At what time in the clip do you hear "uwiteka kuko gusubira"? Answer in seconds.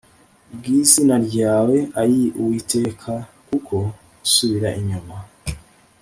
2.39-4.69